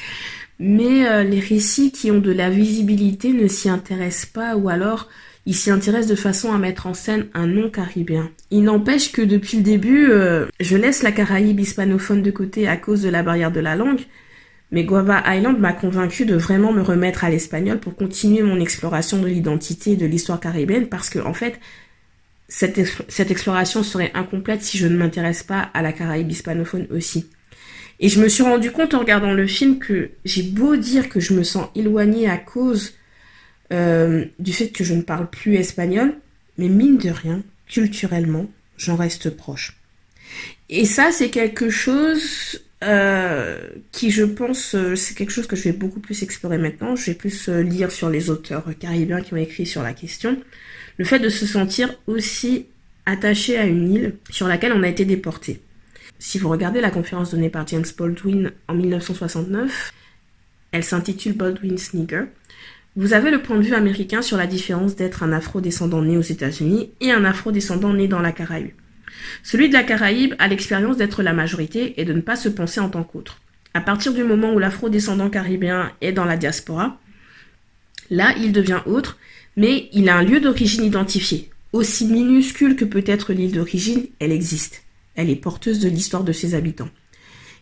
[0.59, 5.07] mais euh, les récits qui ont de la visibilité ne s'y intéressent pas ou alors
[5.49, 8.29] il s'y intéresse de façon à mettre en scène un nom caribéen.
[8.51, 12.77] Il n'empêche que depuis le début, euh, je laisse la Caraïbe hispanophone de côté à
[12.77, 14.01] cause de la barrière de la langue,
[14.71, 19.19] mais Guava Island m'a convaincu de vraiment me remettre à l'espagnol pour continuer mon exploration
[19.19, 21.59] de l'identité et de l'histoire caribéenne parce que, en fait,
[22.47, 27.25] cette, cette exploration serait incomplète si je ne m'intéresse pas à la Caraïbe hispanophone aussi.
[27.99, 31.19] Et je me suis rendu compte en regardant le film que j'ai beau dire que
[31.19, 32.93] je me sens éloignée à cause
[33.71, 36.15] euh, du fait que je ne parle plus espagnol,
[36.57, 39.77] mais mine de rien, culturellement, j'en reste proche.
[40.69, 43.59] Et ça, c'est quelque chose euh,
[43.91, 46.95] qui, je pense, euh, c'est quelque chose que je vais beaucoup plus explorer maintenant.
[46.95, 50.41] Je vais plus lire sur les auteurs caribéens qui ont écrit sur la question.
[50.97, 52.67] Le fait de se sentir aussi
[53.05, 55.61] attaché à une île sur laquelle on a été déporté.
[56.19, 59.93] Si vous regardez la conférence donnée par James Baldwin en 1969,
[60.71, 62.25] elle s'intitule Baldwin Sneaker.
[62.99, 66.21] Vous avez le point de vue américain sur la différence d'être un afro-descendant né aux
[66.21, 68.71] États-Unis et un afro-descendant né dans la Caraïbe.
[69.41, 72.81] Celui de la Caraïbe a l'expérience d'être la majorité et de ne pas se penser
[72.81, 73.39] en tant qu'autre.
[73.73, 76.99] À partir du moment où l'afro-descendant caribéen est dans la diaspora,
[78.09, 79.17] là il devient autre,
[79.55, 81.49] mais il a un lieu d'origine identifié.
[81.71, 84.83] Aussi minuscule que peut être l'île d'origine, elle existe.
[85.15, 86.89] Elle est porteuse de l'histoire de ses habitants.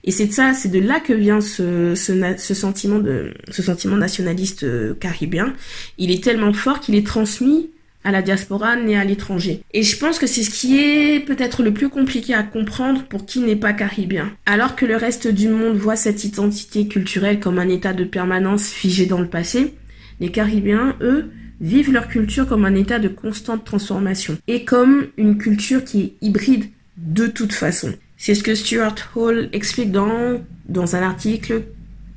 [0.08, 3.04] Et c'est de ça, c'est de là que vient ce, sentiment
[3.52, 5.54] sentiment nationaliste euh, caribéen.
[5.98, 7.70] Il est tellement fort qu'il est transmis
[8.06, 9.62] à la diaspora née à l'étranger.
[9.74, 13.26] Et je pense que c'est ce qui est peut-être le plus compliqué à comprendre pour
[13.26, 14.32] qui n'est pas caribéen.
[14.46, 18.70] Alors que le reste du monde voit cette identité culturelle comme un état de permanence
[18.70, 19.74] figé dans le passé,
[20.22, 25.38] les Caribéens, eux, vivent leur culture comme un état de constante transformation et comme une
[25.38, 27.94] culture qui est hybride de toute façon.
[28.18, 31.64] C'est ce que Stuart Hall explique dans, dans un article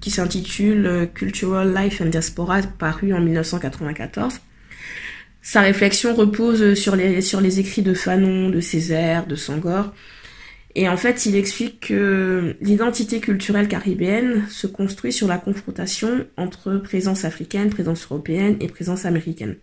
[0.01, 4.41] qui s'intitule euh, Cultural Life and Diaspora paru en 1994.
[5.43, 9.93] Sa réflexion repose sur les, sur les écrits de Fanon, de Césaire, de Sangor.
[10.75, 16.77] Et en fait, il explique que l'identité culturelle caribéenne se construit sur la confrontation entre
[16.77, 19.57] présence africaine, présence européenne et présence américaine.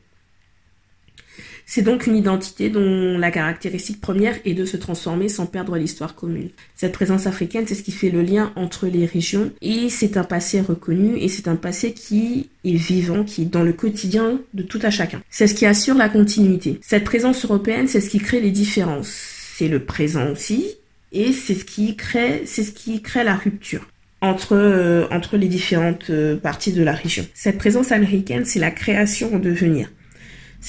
[1.70, 6.16] C'est donc une identité dont la caractéristique première est de se transformer sans perdre l'histoire
[6.16, 6.50] commune.
[6.78, 10.24] Cette présence africaine, c'est ce qui fait le lien entre les régions et c'est un
[10.24, 14.64] passé reconnu et c'est un passé qui est vivant, qui est dans le quotidien de
[14.64, 15.22] tout à chacun.
[15.30, 16.80] C'est ce qui assure la continuité.
[16.82, 19.14] Cette présence européenne, c'est ce qui crée les différences.
[19.58, 20.68] C'est le présent aussi
[21.12, 23.86] et c'est ce qui crée, c'est ce qui crée la rupture
[24.22, 27.28] entre, euh, entre les différentes euh, parties de la région.
[27.34, 29.90] Cette présence américaine, c'est la création en devenir.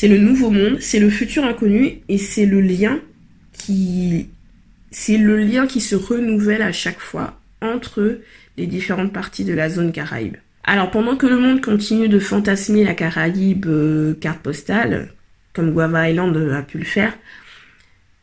[0.00, 3.00] C'est le nouveau monde, c'est le futur inconnu et c'est le lien
[3.52, 4.28] qui
[4.92, 8.20] c'est le lien qui se renouvelle à chaque fois entre
[8.56, 10.37] les différentes parties de la zone Caraïbe.
[10.62, 15.08] Alors pendant que le monde continue de fantasmer la Caraïbe euh, carte postale,
[15.52, 17.18] comme Guava Island a pu le faire,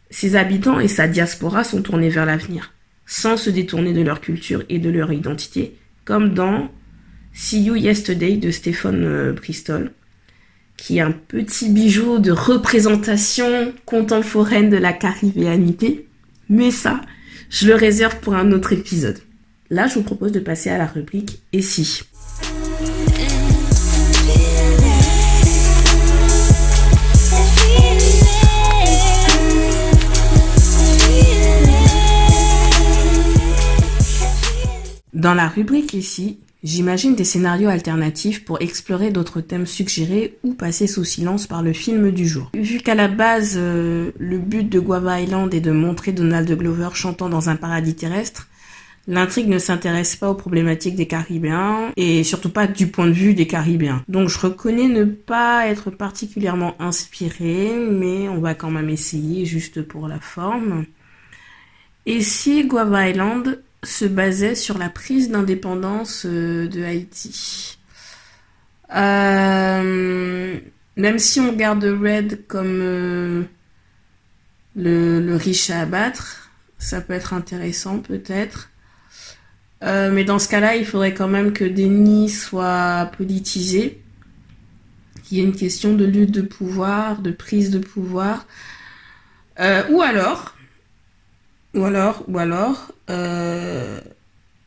[0.09, 2.71] ses habitants et sa diaspora sont tournés vers l'avenir,
[3.05, 6.71] sans se détourner de leur culture et de leur identité, comme dans
[7.33, 9.91] See You Yesterday de Stéphane euh, Bristol,
[10.77, 16.07] qui est un petit bijou de représentation contemporaine de la caribéanité.
[16.49, 17.01] Mais ça,
[17.49, 19.19] je le réserve pour un autre épisode.
[19.69, 21.61] Là, je vous propose de passer à la rubrique Et
[35.13, 40.87] Dans la rubrique ici, J'imagine des scénarios alternatifs pour explorer d'autres thèmes suggérés ou passés
[40.87, 42.49] sous silence par le film du jour.
[42.55, 46.89] Vu qu'à la base, euh, le but de Guava Island est de montrer Donald Glover
[46.93, 48.47] chantant dans un paradis terrestre,
[49.07, 53.35] L'intrigue ne s'intéresse pas aux problématiques des Caribéens et surtout pas du point de vue
[53.35, 54.03] des Caribéens.
[54.07, 59.83] Donc je reconnais ne pas être particulièrement inspiré, mais on va quand même essayer juste
[59.83, 60.85] pour la forme.
[62.07, 67.77] Et si Guava Island se basait sur la prise d'indépendance euh, de Haïti.
[68.95, 70.59] Euh,
[70.97, 73.43] même si on garde Red comme euh,
[74.75, 78.69] le, riche à abattre, ça peut être intéressant peut-être.
[79.81, 84.01] mais dans ce cas-là, il faudrait quand même que Denis soit politisé,
[85.23, 88.47] qu'il y ait une question de lutte de pouvoir, de prise de pouvoir.
[89.59, 90.55] ou alors,
[91.75, 93.99] ou alors, ou alors, euh,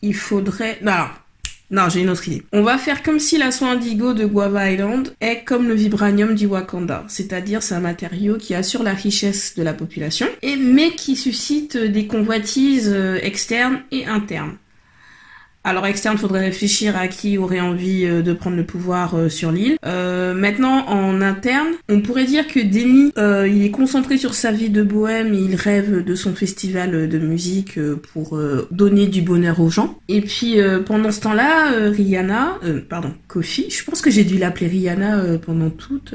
[0.02, 0.78] il faudrait...
[1.70, 2.42] Non, j'ai une autre idée.
[2.52, 6.34] On va faire comme si la soie indigo de Guava Island est comme le vibranium
[6.34, 10.92] du Wakanda, c'est-à-dire c'est un matériau qui assure la richesse de la population, et mais
[10.92, 14.56] qui suscite des convoitises euh, externes et internes.
[15.68, 19.52] Alors externe, faudrait réfléchir à qui aurait envie euh, de prendre le pouvoir euh, sur
[19.52, 19.76] l'île.
[19.84, 24.70] Euh, maintenant, en interne, on pourrait dire que Denis, il est concentré sur sa vie
[24.70, 27.78] de bohème, il rêve de son festival de musique
[28.14, 28.38] pour
[28.70, 29.98] donner du bonheur aux gens.
[30.08, 30.56] Et puis
[30.86, 36.14] pendant ce temps-là, Rihanna, pardon, Kofi, je pense que j'ai dû l'appeler Rihanna pendant toute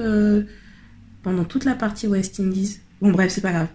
[1.21, 2.79] pendant toute la partie West Indies.
[3.01, 3.67] Bon bref, c'est pas grave.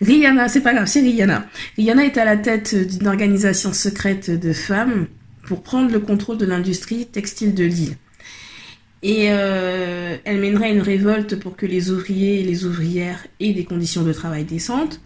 [0.00, 1.46] Rihanna, c'est pas grave, c'est Rihanna.
[1.76, 5.06] Rihanna est à la tête d'une organisation secrète de femmes
[5.50, 7.96] pour prendre le contrôle de l'industrie textile de l'île.
[9.02, 13.64] Et euh, elle mènerait une révolte pour que les ouvriers et les ouvrières aient des
[13.64, 15.00] conditions de travail décentes.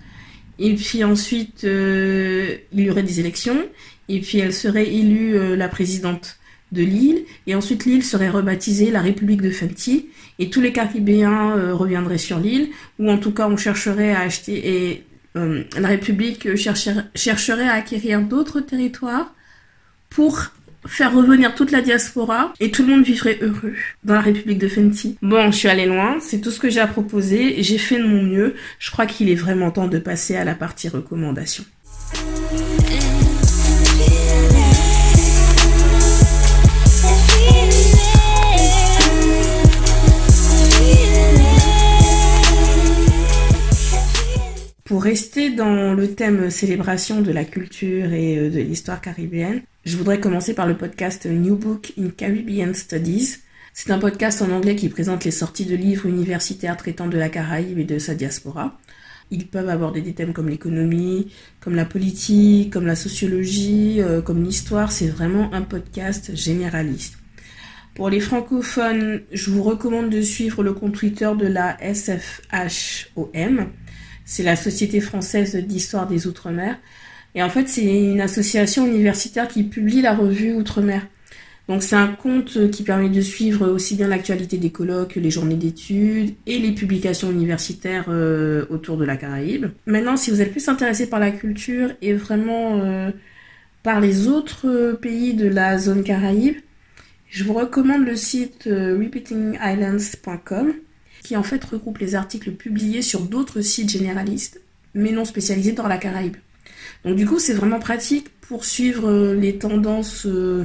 [0.58, 3.56] Et puis ensuite, euh, il y aurait des élections.
[4.10, 6.36] Et puis elle serait élue euh, la présidente
[6.72, 7.22] de l'île.
[7.46, 10.10] Et ensuite, l'île serait rebaptisée la République de Fenty.
[10.38, 12.68] Et tous les Caribéens reviendraient sur l'île.
[12.98, 14.56] Ou en tout cas, on chercherait à acheter.
[14.68, 19.34] Et la République chercherait à acquérir d'autres territoires
[20.14, 20.52] pour
[20.86, 24.68] faire revenir toute la diaspora et tout le monde vivrait heureux dans la République de
[24.68, 25.18] Fenty.
[25.22, 28.06] Bon, je suis allée loin, c'est tout ce que j'ai à proposer, j'ai fait de
[28.06, 31.64] mon mieux, je crois qu'il est vraiment temps de passer à la partie recommandation.
[44.84, 49.96] Pour rester dans le thème célébration de la culture et euh, de l'histoire caribéenne, je
[49.98, 53.36] voudrais commencer par le podcast New Book in Caribbean Studies.
[53.74, 57.28] C'est un podcast en anglais qui présente les sorties de livres universitaires traitant de la
[57.28, 58.78] Caraïbe et de sa diaspora.
[59.30, 64.42] Ils peuvent aborder des thèmes comme l'économie, comme la politique, comme la sociologie, euh, comme
[64.42, 64.90] l'histoire.
[64.90, 67.18] C'est vraiment un podcast généraliste.
[67.94, 73.66] Pour les francophones, je vous recommande de suivre le compte Twitter de la SFHOM.
[74.24, 76.78] C'est la Société française d'histoire des Outre-mer.
[77.34, 81.06] Et en fait, c'est une association universitaire qui publie la revue Outre-mer.
[81.68, 85.56] Donc c'est un compte qui permet de suivre aussi bien l'actualité des colloques, les journées
[85.56, 89.66] d'études et les publications universitaires euh, autour de la Caraïbe.
[89.86, 93.10] Maintenant, si vous êtes plus intéressé par la culture et vraiment euh,
[93.82, 96.58] par les autres pays de la zone Caraïbe,
[97.30, 100.74] je vous recommande le site euh, repeatingislands.com
[101.22, 104.60] qui en fait regroupe les articles publiés sur d'autres sites généralistes
[104.94, 106.36] mais non spécialisés dans la Caraïbe.
[107.04, 110.64] Donc du coup, c'est vraiment pratique pour suivre euh, les tendances, euh,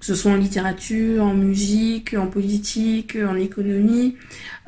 [0.00, 4.16] que ce soit en littérature, en musique, en politique, en économie,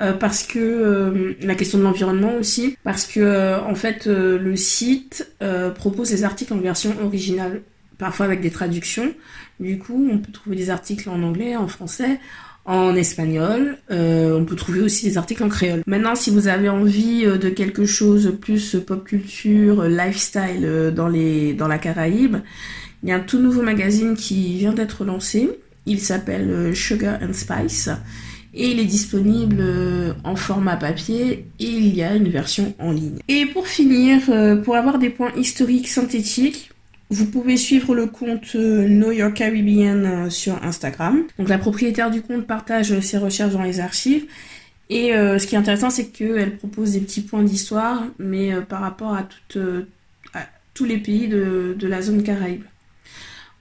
[0.01, 5.33] euh, parce que la question de l'environnement aussi, parce que en fait le site
[5.77, 7.63] propose des articles en version originale,
[7.97, 9.15] parfois avec des traductions.
[9.61, 12.19] Du coup, on peut trouver des articles en anglais, en français,
[12.71, 13.79] en espagnol.
[13.91, 15.83] Euh, on peut trouver aussi des articles en créole.
[15.87, 21.09] Maintenant, si vous avez envie euh, de quelque chose plus pop culture, lifestyle euh, dans,
[21.09, 22.37] les, dans la Caraïbe,
[23.03, 25.51] il y a un tout nouveau magazine qui vient d'être lancé.
[25.87, 27.89] Il s'appelle Sugar and Spice
[28.53, 29.65] et il est disponible
[30.23, 33.19] en format papier et il y a une version en ligne.
[33.29, 34.21] Et pour finir,
[34.63, 36.70] pour avoir des points historiques synthétiques,
[37.11, 41.25] vous pouvez suivre le compte euh, Know Your Caribbean euh, sur Instagram.
[41.39, 44.27] Donc la propriétaire du compte partage ses recherches dans les archives.
[44.89, 48.81] Et euh, ce qui est intéressant, c'est qu'elle propose des petits points d'histoire, mais par
[48.81, 49.29] rapport à,
[50.73, 52.63] tous les pays de, de, la zone Caraïbe.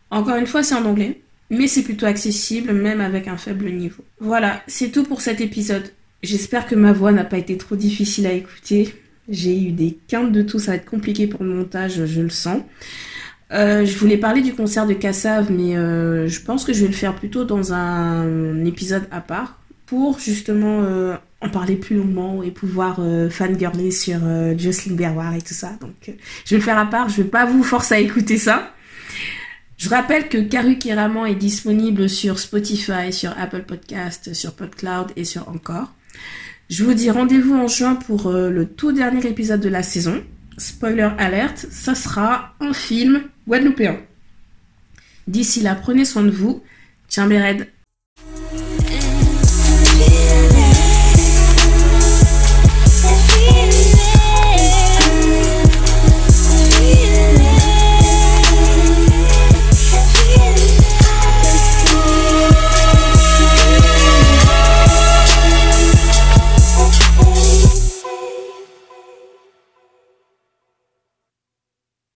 [0.09, 4.03] Encore une fois, c'est en anglais, mais c'est plutôt accessible, même avec un faible niveau.
[4.19, 5.91] Voilà, c'est tout pour cet épisode.
[6.23, 8.93] J'espère que ma voix n'a pas été trop difficile à écouter.
[9.27, 12.29] J'ai eu des quintes de tout, ça va être compliqué pour le montage, je le
[12.29, 12.61] sens.
[13.51, 16.87] Euh, je voulais parler du concert de Cassav, mais euh, je pense que je vais
[16.87, 22.43] le faire plutôt dans un épisode à part pour justement euh, en parler plus longuement
[22.43, 22.99] et pouvoir
[23.31, 24.19] fangirler sur
[24.57, 25.71] Jocelyn Berroir et tout ça.
[25.81, 26.11] Donc
[26.45, 28.71] je vais le faire à part, je vais pas vous forcer à écouter ça.
[29.77, 35.47] Je rappelle que Karukiraman est disponible sur Spotify, sur Apple Podcast, sur PodCloud et sur
[35.47, 35.93] Encore.
[36.69, 40.21] Je vous dis rendez-vous en juin pour le tout dernier épisode de la saison
[40.59, 43.97] spoiler alerte, ça sera un film guadeloupéen.
[45.27, 46.63] D'ici là, prenez soin de vous.
[47.07, 47.67] Tiens, Béred.